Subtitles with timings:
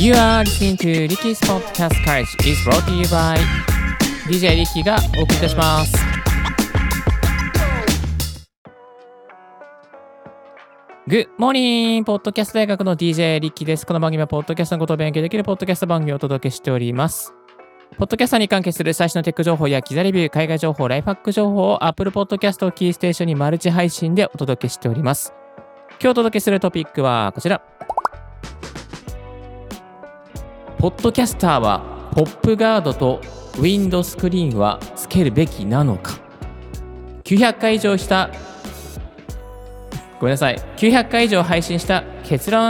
[0.00, 3.38] You are listening to Ricky's Podcast Courage is brought to you by
[4.26, 5.94] DJ リッキーがお送りいたします。
[11.06, 12.02] Good morning!
[12.02, 13.86] ポッドキャスト大学の DJ リッキーです。
[13.86, 17.32] この番組はポッドキャストのことを勉強できるポッドキャスト番組をお届けしております。
[17.98, 25.34] ポッドキャストに関係する最新のテック情報や機材レビュー、海外情報、ライフハック情報を Apple Podcast をキーステーションにマルチ配信でお届けしております。
[26.02, 27.60] 今日お届けするトピックはこちら。
[30.78, 33.20] ポッドキャスターはポップガードと
[33.58, 36.18] ウィンドスクリーンはつけるべきなのか
[37.24, 38.30] 900回以上した
[40.18, 42.62] ごめんなさい900回以上配信した結論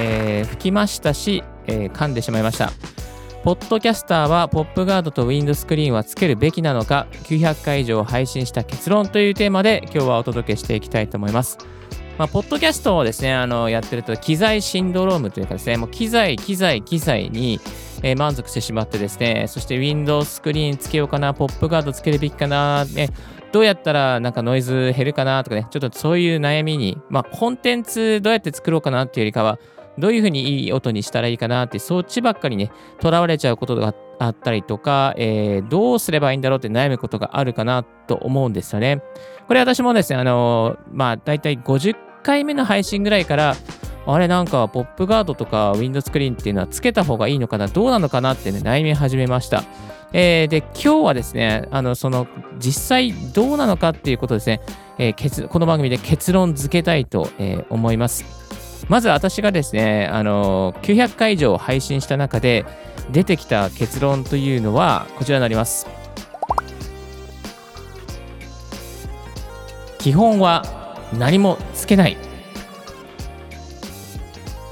[0.00, 2.70] えー、吹きましたし、えー、噛んでしまいました。
[3.44, 11.56] ポッドキャスターはポップガードとウィンドスクリーンはつけるべきなのか900回以上配信した結論というテーマで今日はお届けしていきたいと思います。
[12.18, 17.60] まあ、ポッドキャストをですね、あの、やってると、機材シンドロームというかですね、もう機材、機材、機材に、
[18.02, 23.10] えー、満足してしまってですね、そして Windows スクリーンつけようかな、ポップガードつけるべきかな、ね、
[23.52, 29.60] どうやったらなんかノイズ減るかなとかね、ちょっとそういう悩みに、まあ、コンテンツどうやって作ろうかなっていうよりかは、
[29.98, 39.02] どういうふうにいい音にしたらいいかなって、そっちばっかりね、とらわれちゃうことがあったりとか、えー、どうすればいいんだろうって悩むことがあるかなと思うんですよね。
[39.46, 43.56] これ私もですね、あのー、まあ、だいたい50回目の配信ぐらいから、
[44.06, 49.64] あれなんかポップガードとかウィンドスクリーンっていうのはつけた方がいいのかなどうなのかなってね、悩み始めました。
[50.14, 52.26] えー、で、今日はですね、あの、その、
[52.58, 54.60] 実際どうなのかっていうことですね、
[54.96, 58.57] えー、この番組で結論付けたいと、えー、思います。
[58.88, 62.64] まず私がですね、あの、900回以上配信した中で
[63.12, 65.86] 出てきた結論というのはこちらになります。
[69.98, 70.64] 基本は
[71.12, 72.16] 何もつけない。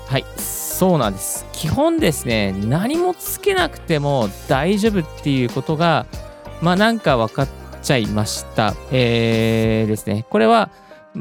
[0.06, 1.44] はい、そうなんです。
[1.53, 6.06] 基本ですね、何もつけなくても大丈夫っていうことが、
[6.62, 7.48] まあなんか分かっ
[7.83, 8.75] ちゃいました。
[8.93, 10.25] えー、ですね。
[10.31, 10.71] これは、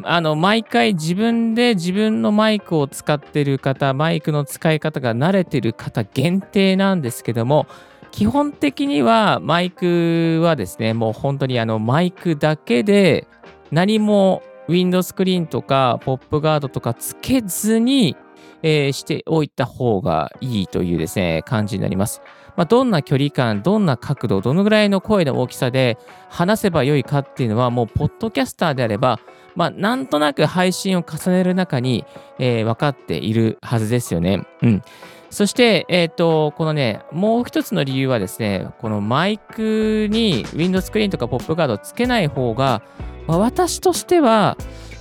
[0.03, 7.67] あの、毎回自分で自分のマイクを使ってる方、マイクの使い方が慣れてる方限定なんですけども、
[8.11, 13.27] 基本的にはマイクはですね、もう本当にあのマイクだけで
[13.71, 18.15] 何もウィンドスクリーンとかポップガードとかつけずに、
[18.63, 22.21] えー、しておいた方がいいというですね、感じになります。
[22.55, 25.97] まあ、どんな距離感、どんな角度、どのぐらいの声の大きさで
[26.29, 29.19] 話せばよいかっていうのは、もう、ポッドキャスターであれば、
[29.55, 32.05] まあ、なんとなく配信を重ねる中に、
[32.39, 34.45] えー、分かっているはずですよね。
[34.61, 34.83] うん。
[35.29, 42.81] そして、えっ、ー、と、このね、もう一つの理由はですね、このマイクにウィンドスクリーンとかポップガードをつけない方が、
[43.27, 44.55] まあ、私としては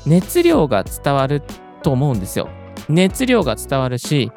[0.07, 1.43] 熱量が伝わる
[1.83, 2.49] と思うんですよ。
[2.89, 4.33] 熱量が伝わるし、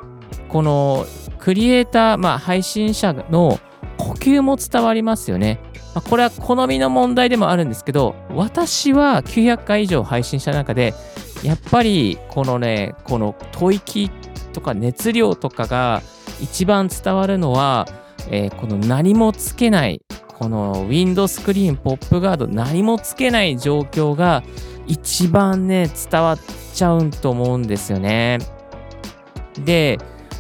[0.50, 1.06] この
[1.48, 3.58] クリエイター、まあ、配信者の
[3.98, 5.62] 呼吸も伝わりますよね。
[5.96, 10.94] まあ、これは好みの問題でもあるんですけど、私は900回以上配信した中で、
[11.44, 14.12] やっぱりこのね、この吐息
[14.52, 16.02] とか熱量とかが
[16.42, 17.88] 一番伝わるのは、
[18.30, 24.44] えー、この何もつけないこのウィンドスクリーン、ポップガード、何もつけない状況が
[24.86, 26.40] 一番ね、伝わっ
[26.74, 28.40] ちゃうと思うんですよね。
[29.64, 29.98] で、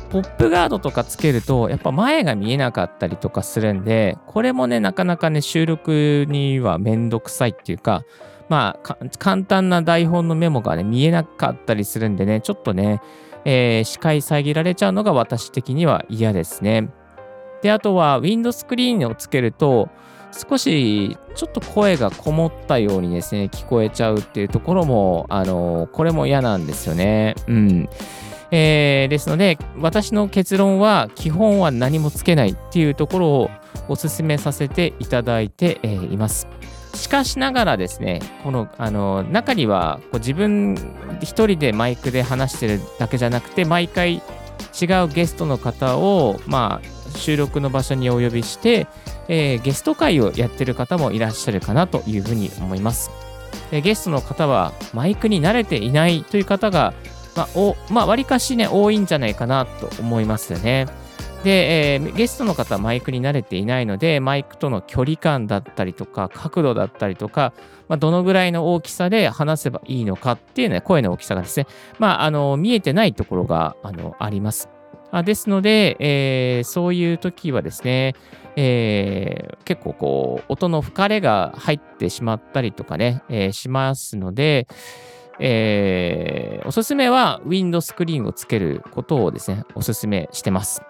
[0.09, 8.03] ポップガードとかつけると、やっぱ前が見えなかったりとかするんで、これもね、なかなかね、収録にはめんどくさいっていうか、
[8.49, 13.01] まあ、簡単な台本のメモがね、見えなかったりするんでね、ちょっとね、
[13.45, 16.89] えー、視界遮られちゃうのが私的には嫌ですね。
[17.61, 19.89] で、あとはウィンドスクリーンをつけると、
[20.49, 27.35] 少しちょっと声がこもったようにですね、聞こえちゃうっていうところも、あの、これも嫌なんですよね。
[27.47, 27.89] うん。
[28.51, 33.49] えー、ですので、私の結論は、基本は何もつけないっていうところを
[33.89, 36.47] お勧めさせていただいて、えー、います。
[36.93, 40.75] しかしながらですね、この、あの、中には、自分
[41.21, 44.21] 一人でマイクで話してるだけじゃなくて、毎回
[44.79, 48.87] 違うゲストの方を、まあ、収録の場所にお呼びして、
[49.27, 53.11] えー、ゲスト会をやってる方もいらっしゃるかなというふうに思います。
[53.71, 56.93] ゲストの方はマイクに慣れていないという方が、
[57.37, 60.87] まあ、おまあ、割かしね、多いんじゃないかなと思いますよね。
[61.43, 67.53] で、えー、ゲストの方はマイクに慣れていないので、マイクとの距離感だったりとか、角度だったりとか、
[67.89, 71.67] まあ、どのぐらいの大きさで話せばいいのかっていうね、声の大きさがですね、
[71.99, 74.69] まあ、あの、見えてないところが、あの、あります。
[75.11, 78.15] あですので、えー、そういう時はですね、
[78.55, 84.67] えー、結構こう、音の吹かれが入ってしまったりとかね、えー、しますので、
[85.39, 90.81] えー、おすすめはウィンドスクリーンをつけることをですね、おすすめしてます。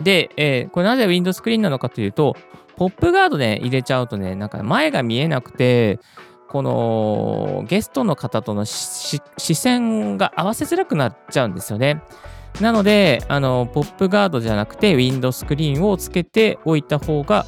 [0.00, 2.36] で、えー、これなぜウィンドスクリーンなのかというと、
[2.76, 6.00] ポップガードで入れちゃうとね、なんか前が見えなくて、
[6.48, 12.02] このゲストの方との視線が合わせづらくなっちゃうんですよね。
[12.60, 17.44] なので、あの、ポップガードじゃなくて、ウィンドスクリーンをつけておいた方が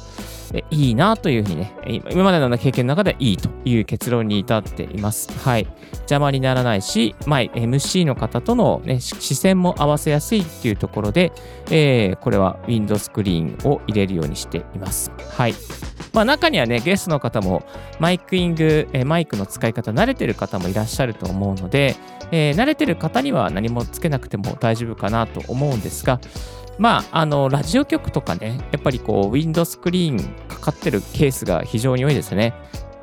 [0.71, 1.73] いいなというふうにね、
[2.11, 5.31] 今までの経験の中でいいという結論に至っています。
[5.39, 5.67] はい。
[6.01, 11.31] 邪魔にならないし、まあ、MC の方との、ね、視線も合わせやすいっていうところで、
[11.69, 15.11] えー、これはウィンドスクリーンを入れるようにしています。
[15.29, 15.53] はい。
[16.13, 17.63] まあ、中にはね、ゲストの方も
[17.99, 21.95] マイクイング、マイクの使い方慣れてる方もいらっしゃると思うので、
[22.31, 26.19] えー、慣れてる方には何もつけなくても大丈夫かなと思うんですが、
[26.77, 32.53] まあ、あの、ラジオ局とかね、やっぱりこう、ウィンドスクリーンかかってるケースが非常に多いですね。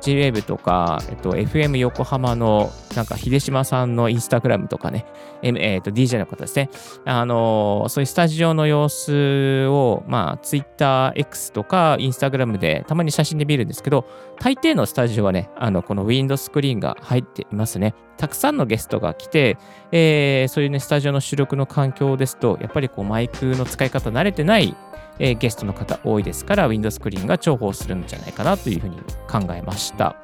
[0.05, 5.05] J-Wave とか、えっと、FM 横浜の、なんか、秀島さんのインスタグラムとかね、
[5.41, 6.69] えっと、DJ の方ですね。
[7.05, 14.05] あの、そういうスタジオの様子を、まあ、TwitterX とか、インスタグラムでたまに写真で見るんですけど、
[14.39, 17.95] 大抵のスタジオはね、あの、このウィンドスクリーンが入っていますね。
[18.17, 19.57] たくさんのゲストが来て、
[19.91, 24.75] えー、そういうね、スタジオの収録の環境ですと、やっぱりこう、マイクの使い方慣れてない
[25.19, 28.97] えー、ゲストの方多いですから、ウィンドスクリーンが重宝するんじゃないかなというふうに
[29.29, 30.15] 考えました。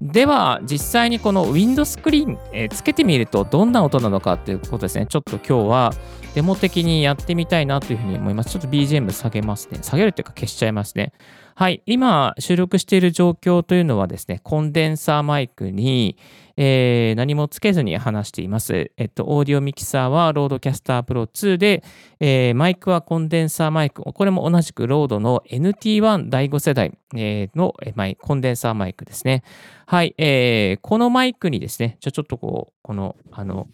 [0.00, 5.06] では、実際にこのウィンドスクリーン、えー、つけてみるとどんな音なのかということですね。
[5.06, 5.92] ちょっと今日は
[6.34, 8.50] デモ的にやってみたいなというふうに思います。
[8.50, 9.78] ちょっと BGM 下げますね。
[9.82, 11.12] 下げるというか消しちゃいますね。
[11.56, 11.84] はい。
[11.86, 16.16] 今、収録している状況というのはですね、コンデンサーマイクに、
[16.56, 18.90] えー、何もつけずに話しています。
[18.96, 21.84] えっと、オーディオミキサーはロードキャスタープロ2で、
[22.18, 24.02] えー、マイクはコンデンサーマイク。
[24.02, 29.44] これも同じくロードの NT1 第5世代、の、マイコンデンサーマイクですね。
[29.86, 30.12] はい。
[30.18, 33.68] えー、このマイクにですね、じゃちょっとこう、この、あの、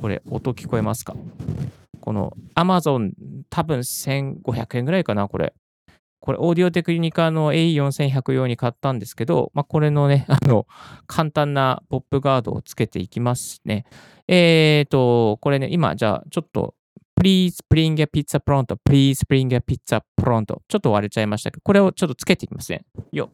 [0.00, 1.14] これ、音聞こえますか？
[2.00, 3.10] この Amazon
[3.50, 5.52] 多分1500円ぐらいかな、これ。
[6.30, 10.66] これ、オーディオテクニカの AE4100 用に買ったんですけど、まあ、これのね、 あの、
[11.08, 13.84] 簡単なポップガードをつけていきますね。
[14.28, 16.74] えっ、ー、と、これね、今、じゃあ、ちょっと、
[17.20, 18.78] Please bring a pizza pronto.
[18.88, 20.62] Please bring a pizza pronto.
[20.68, 22.82] ちょっと割れちゃいましたけど、これをちょっとつけていきますね。
[23.12, 23.28] よ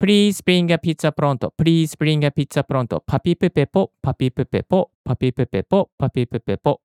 [0.00, 1.52] Please bring a pizza pronto.
[1.56, 3.02] Please bring a pizza pronto.
[3.06, 6.80] パピプペポ、パピプペポ、パピプペポ、パピプペポ。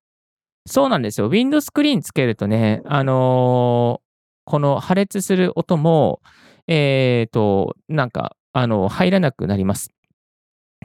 [0.66, 1.26] そうなんですよ。
[1.26, 6.20] ウィンドスクリーンつけるとね、あのー、この破裂する音も、
[6.68, 9.90] えっ、ー、と、なんか、あの、入らなくなります。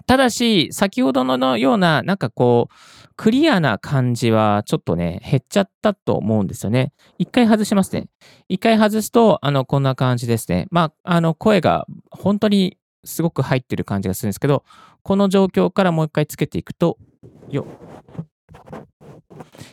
[0.06, 2.74] ただし、先ほどのような、なんかこう、
[3.18, 6.94] クリアな感じはちょっとね、減っちゃったと思うんですよね。
[7.18, 8.08] 一回外しますね。
[8.48, 10.68] 一回外すと、あの、こんな感じですね。
[10.72, 14.64] まあ、あの、声が本当にすごく入ってる感じがするんですけど、
[15.02, 16.98] この状況からもう一回つけていくと、
[17.50, 17.66] よ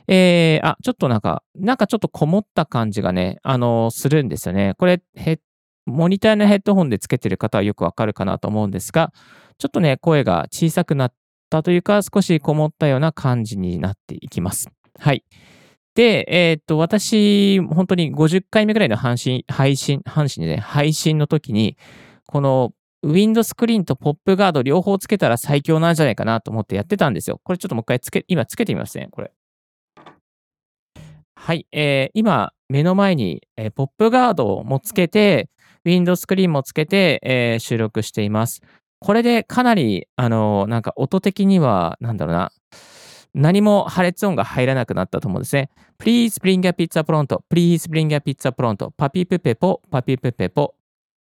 [0.07, 4.75] えー、あ、ちょっとなんか、なんかちょっとこもった感じがね、あのー、するんですよね。
[4.79, 5.41] これ、ヘ
[5.87, 9.13] モニターのヘッドホンでつけてる方はよくわかるかなと思うんですが、
[9.59, 11.15] ちょっとね、声が小さくなっ
[11.51, 14.71] たというか、少しこもったような感じになっていきます。
[14.99, 15.25] はい。
[15.95, 21.77] で、えー、っと、私、本当に50回目ぐらいの配信、配信、配信でね、配信の時に、
[22.27, 22.73] この
[23.05, 27.39] ウィンドスクリーンとポップガード両方つけたら最強なんじゃないかなと思ってやってたんですよ。
[27.45, 29.31] これちょっともう一回つけ、今つけてみますね、これ。
[31.37, 35.51] はい、えー、今、目の前に、えー、ポップガードもつけて、
[35.85, 38.63] ウィンドスクリーンもつけて、えー、収録しています。
[39.01, 42.53] これでかなり、あのー、なんか音的には、なんだろうな、
[43.35, 45.69] 何も破裂音が入らなくなったと思うんですね。
[45.99, 47.41] Please bring a pizza pronto.
[47.53, 48.93] Please bring a pizza pronto.
[48.97, 50.75] パピプペポ、パピプペポ。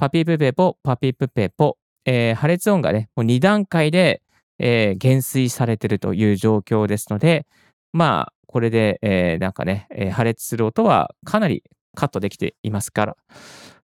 [0.00, 1.76] パピプペポ、パピプペポ、
[2.07, 4.23] えー、破裂音がね、もう2段階で、
[4.59, 7.47] えー、減衰されているという状況ですので、
[7.92, 11.64] まあ、これで、えー、なんかね、えー、破裂する音はかなり
[11.95, 13.16] カットできていますから、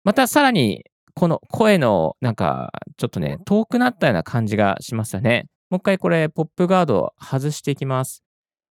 [0.02, 5.46] またさらに、この声のなんか、ちょっとね、遠くなったような感じがしますよね。
[5.70, 8.24] もう一回これ、ポップガードを外していきます。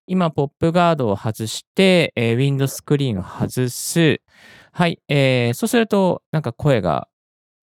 [0.08, 4.20] 今、ポップガードを外して、えー、ウィンドスクリーンを外す。
[4.74, 5.00] はい。
[5.08, 7.08] えー、そうすると、なんか声が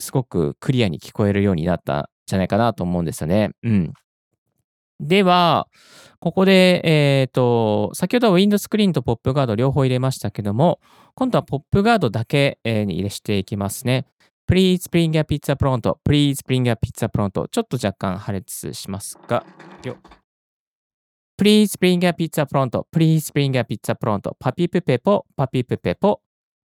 [0.00, 3.50] すごくクリアに聞こえるようになったんじゃないかなと思うんですよね。
[3.62, 3.92] うん。
[4.98, 5.68] では、
[6.20, 10.80] ここで、えっ、ー、と、先ほどはウィンドスクリーンとポップガード両方入れましたけども、
[11.14, 14.06] 今度はポップガードだけ、えー、に入れしていきますね。
[14.48, 15.98] Please bring a pizza pronto.
[16.04, 17.48] Please bring a pizza pronto.
[17.48, 19.44] ちょっと若干破裂しますが、
[19.84, 19.96] よ
[21.38, 22.86] Please bring a pizza pronto.
[22.90, 24.34] Please bring a pizza pronto.
[24.38, 26.20] パピプペポ、パピプペポ、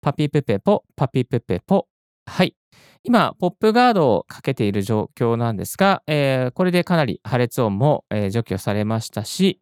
[0.01, 1.88] パピプペポ、パピプペポ。
[2.25, 2.53] はい。
[3.08, 9.62] 今、ポップガードをかけている状況なんですが、えー、これでかなり破裂音も、えー、除去されましたし、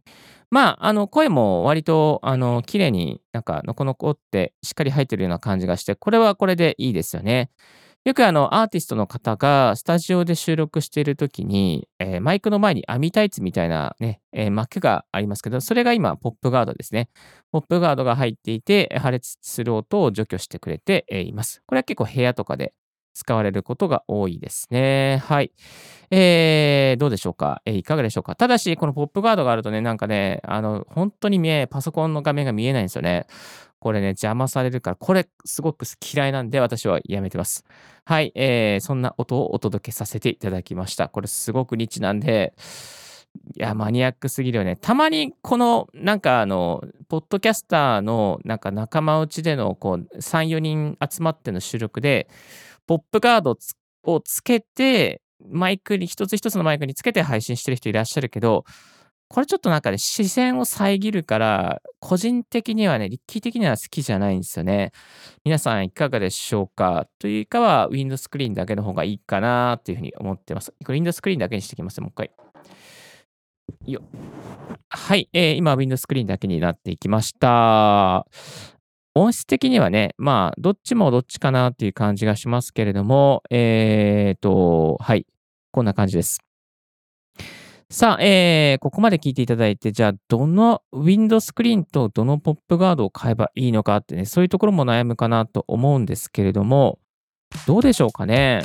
[0.49, 7.51] まあ、あの、声も割と、あの、綺麗になんか、のこのこってしっかり入ってるような感じがして、これはこれでいいですよね。
[8.03, 17.09] よくあの、アーティストの方がスタジオで収録しているときに、えー、マイクの前に網タイツみたいなね、えー、膜がありますけど、それが今、ポップガードですね。
[17.51, 21.61] ポップガードが入っていて、破裂する音を除去してくれています。
[21.67, 22.73] これは結構部屋とかで
[23.15, 25.21] 使われることが多いですね。
[25.25, 25.51] はい。
[26.11, 28.35] えー、どうでしょうか、えー、いかがでしょうか？
[28.35, 33.25] ただし、このポップガードがあるとね、なんかね、あの、本当に見え、パソコンの画面が見えないんですよね。
[33.79, 37.63] これね、邪魔されるから、これすごく嫌いなんで、私はやめてます。
[38.03, 41.07] はい、えー、そんな音をお届けさせていただきました。
[41.07, 42.53] これすごくニッチなんで、
[43.57, 44.75] いや、マニアックすぎるよね。
[44.75, 52.27] たまに、この、なんかあの、ポッドキャスターの、なんか仲間内での、こう、3、4人集まっての収録で、
[52.87, 53.57] ポップガード
[54.03, 58.63] をつけて、マイクに、一つ一つのマイクにつけて配信してる人いらっしゃるけど、
[59.27, 64.91] これちょっとなんかね、視線を遮るから、個人的にはね、立気的には好きじゃないんですよね。
[65.43, 67.07] 皆さんいかがでしょうか？
[67.17, 70.71] というかは、ウィンドスクリーンだけの方がいいかなというふうに思ってます。
[70.85, 72.31] これウィンドスクリーンだけにしてきますもう一回。
[73.87, 74.01] よ
[74.89, 78.27] はい、えー、今、ウィンドスクリーンだけになっていきました。
[79.17, 85.25] 音質的にはね、まあ、どっちもどっちかなっていう感じがしますけれども、えっ、ー、と、はい、
[85.71, 86.41] こんな感じです。
[87.89, 96.99] さあ、えー、ここまで聞いていただいて、じゃあ、どのウィンドスクリーンとどのポップガードを買えばいいのかってね、そういうところも悩むかなと思うんですけれども、
[97.67, 98.63] どうでしょうかね。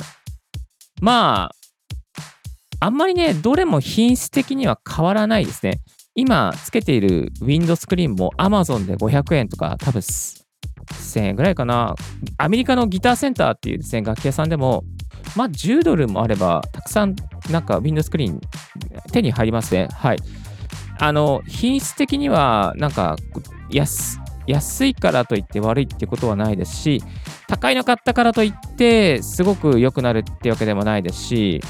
[1.01, 1.51] ま
[2.79, 5.79] あ、あんまりね、どれも品質的には変わらないですね。
[6.15, 11.95] 今つけているウィンドスクリーンも Amazon で500円とか多分1000円ぐらいかな。
[12.37, 14.83] アメリカのギターセンターっていうですね、楽器屋さんでも、
[15.35, 17.15] まあ10ドルもあれば、たくさん
[17.49, 18.41] なんかウィンドスクリーン
[19.11, 19.87] 手に入りますね。
[19.91, 20.17] はい。
[20.99, 23.15] あの、品質的にはなんか
[23.69, 27.01] 安安いからといって悪いってことはないですし、
[27.47, 31.61] 高いの買ったからといってすごく良くなるってわけでもないですし、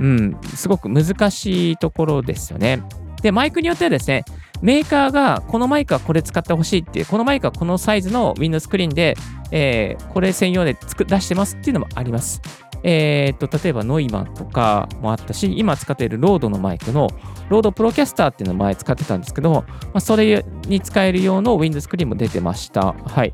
[0.00, 2.82] うん、すごく難しいところですよね。
[3.24, 4.22] で、マイクによってはですね、
[4.60, 9.16] メーカーがこのマイクはこれ使ってほしいっていう、このマイクはこのサイズのウィンドスクリーンで、
[9.50, 12.42] えー、これ専用で出してますっていうのもあります。
[12.82, 17.08] えー、っと、例えばノイマンとかもあったし、今使っているロードのマイクの、
[17.48, 19.64] ロードプロキャスターっていうのを前使ってたんですけど、ま
[19.94, 22.92] あ、それに使える用のウィンドスクリーンも出てました。
[22.92, 23.32] はい。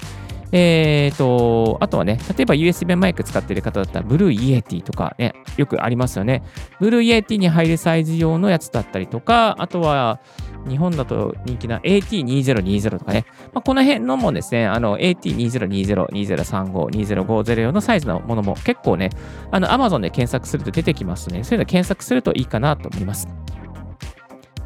[0.52, 6.42] えーと、あとはね、例えば USB マイク使ってる方だったら、ブルーイエティとかね、よくありますよね。
[6.80, 10.21] ブルーイエティに入るサイズ用のやつだったりとか、あとは、
[10.69, 19.11] 日本だと人気な AT2020 とかね、まあ、この辺のもですね、AT2020、2035、2050用のサイズのものも結構ね、
[19.50, 21.45] あの Amazon で検索すると出てきますね。
[21.45, 23.28] そういうの検索するといいかなと思います。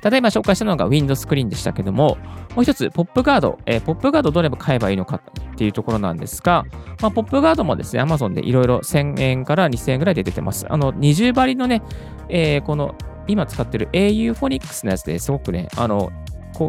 [0.05, 2.19] 例えば紹介したのがウィンドスクリーンでしたけども、
[2.55, 6.65] もう一つ、ポップガード、えー、ポップガードどれも買えばいいのかっていうところなんですが、
[7.01, 10.67] まあ、ポップガードもですね、Amazon でいろいろ1000円から2000円ぐらいで出てます。
[10.71, 11.83] あの、20針のね、
[12.29, 12.95] えー、この、
[13.27, 16.13] 今使ってる au フォニックスのやつですごくね、あの、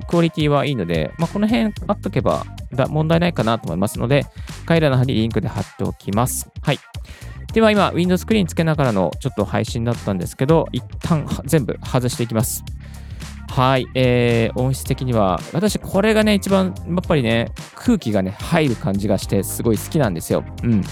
[0.08, 2.46] クオリティはいいので、まあ、この辺あっとけば
[2.89, 4.25] 問題ないかなと思いますので、
[4.65, 6.50] 概要欄の方にリンクで貼っておきます。
[6.62, 6.80] はい。
[7.54, 12.63] では今、Windows スクリーンつけながらのちょっと配信だったんですけど、一旦全部外していきます。
[13.50, 20.44] はい、えー、音質的には、私、これがね、一番、やっぱりね、空気がね、入る感じがして、すごい好きなんですよ。
[20.64, 20.84] うん。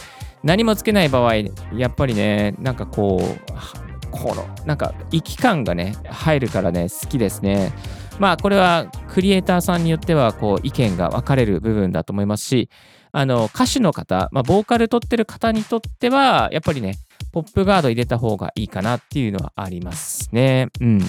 [0.43, 7.73] 何もつけない場合、やっぱりね、なんかこう、この、なんか、息感がね、入るからね、好きですね。
[8.19, 12.69] まあ、これは、クリエイターさんによっては、こう、意見が分かれる部分だと思いますし、
[13.11, 16.95] あの、歌手の方、まあ、ボーカル撮ってる方にとっては、やっぱりね、
[17.31, 20.69] ポップガード入れた方がいいかなっていうのはありますね。
[20.79, 20.99] うん。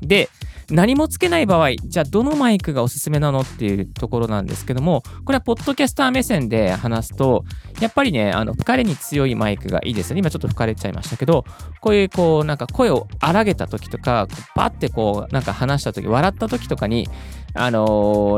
[0.00, 0.30] で、
[0.70, 7.44] 何もつけない場合、じゃあどのマイクがおすすめなのっていうところなんですけども、これはポッドキャスター目線で話すと、
[7.80, 10.20] やっぱりね、あの、吹かれに強いマイクがいいですよね。
[10.20, 11.44] 今ちょっと吹かれちゃいましたけど、
[11.80, 17.08] こういうこう、なんか声を荒げた時とか、バッてこう、なんか話した時、笑った時とかに、
[17.54, 17.86] あの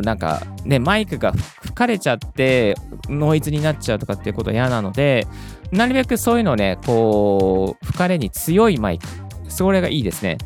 [0.02, 2.74] ー、なんかね、マイクが吹かれちゃって、
[3.08, 5.26] ノイズになっちゃうとかっていうことは嫌なので、
[5.72, 9.06] なるべくそういうのをね、こう、吹かれに強いマイク、
[9.48, 10.36] それがいいですね。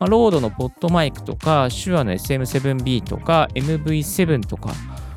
[0.00, 4.72] まあ、ロードのポッドマイクとか、シュアの SM7B とか、MV7 とか、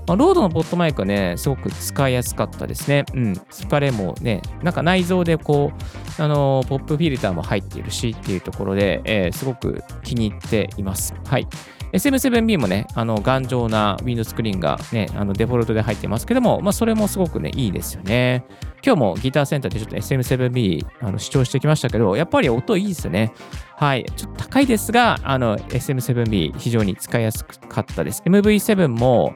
[0.07, 3.05] まあ、ロードのポッドマイクはね、すごく使いやすかったですね。
[3.13, 3.33] うん。
[3.49, 5.71] 疲れもね、なんか内蔵でこ
[6.19, 11.13] う、あのー、ポップフィルターも入っているしっていうところで、えー、すごく気に入っています。
[11.25, 11.47] はい。
[11.93, 18.45] SM7B もね、あの頑丈なウィンドスクリーンがね、あのデフォルトで入ってますけども、まあ、それもすごくね、いいですよね。
[18.83, 23.31] 今日もギターセンターでちょっと SM7B あの視聴してきましたけど、やっぱり音いいですよね。
[23.77, 24.05] はい。
[24.15, 28.23] ちょっと高いですが、あの SM7B 非常に使いやすかったです。
[28.25, 29.35] MV7 も、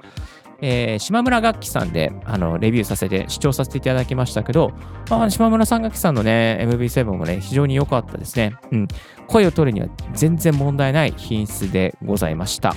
[0.61, 4.71] えー、島村楽器さんであのレビューさせて、視聴させていただきましたけど、
[5.09, 8.55] まあ、島村さん楽器さんのね、MV7 もね、非常に良かったですね。
[8.71, 8.87] うん。
[9.27, 12.75] 声を取るには全然問題ない品質でございました。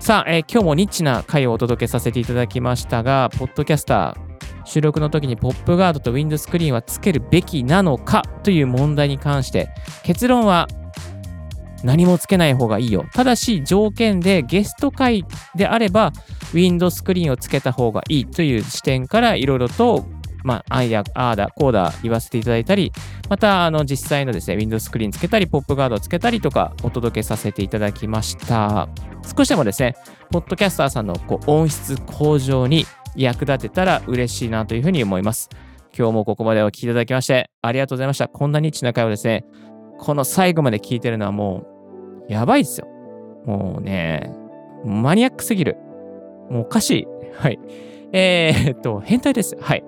[0.00, 9.68] さあ、えー、今日もニッチな回をお届けさせていただきましたが、ポッドキャスター、収録の時にポップガードとウィンドスクリーンはつけるべきなのかという問題に関して、
[10.02, 10.66] 結論は
[11.84, 13.04] 何もつけない方がいいよ。
[13.12, 15.24] ただし、条件でゲスト会
[15.54, 16.12] であれば、
[16.52, 20.04] ウィンドスクリーンをつけた方がいいという視点からいろいろと、
[20.44, 22.92] まあ、あや、ああだ、こうだ言わせていただいたり、
[23.28, 28.88] また、あの、実際のですね、ウィンドスクリーンつけたり、ポップガードつけたりとか、お届けさせていただきました。
[29.36, 29.94] 少しでもですね、
[30.30, 35.48] ポッドキャスターさんのこう音質向上に役立てたら嬉しいなというふうに思います。
[35.96, 38.28] 今日もここまでお聞きいただきましてありがとうございました。
[38.28, 39.44] こんなニッチな会をですね、
[39.98, 41.71] この最後まで聞いてるのはもう
[42.32, 42.86] やばいですよ。
[43.44, 44.32] もうね、
[44.84, 45.76] マニアックすぎる。
[46.50, 47.06] もうおかしい。
[47.34, 47.58] はい。
[48.12, 49.56] えー、っと、変態です。
[49.60, 49.84] はい。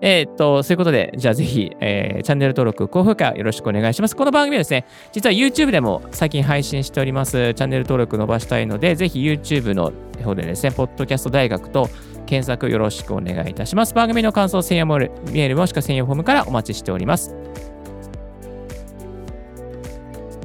[0.00, 4.14] えー、っと、そういうことで、じゃあぜひ、えー、チャンネル登録、高評価よろしくお願いします。
[4.14, 7.54] この番組はですね、実は YouTube でも最近配信しております。
[7.54, 9.92] チャンネル登録伸ばしたいので、ぜひ YouTube の
[10.24, 11.88] 方でですね、ポッドキャスト大学と
[12.26, 13.94] 検索よろしくお願いいたします。
[13.94, 17.34] 番組の感想、専用メールもしくは専用フォームからお待ちしております。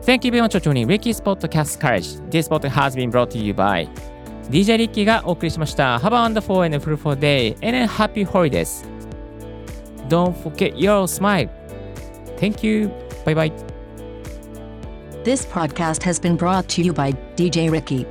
[0.02, 2.16] Thank you very much for tuning Ricky's Podcast Courage.
[2.30, 3.88] This podcast has been brought to you by
[4.50, 5.98] DJ リッキーがお送りしました。
[5.98, 8.84] Have a wonderful and fruitful day and a happy holidays.
[10.08, 11.48] Don't forget your smile.
[12.38, 12.90] Thank you.
[13.24, 13.52] Bye bye.
[15.24, 18.06] This podcast has been brought to you by DJ Ricky.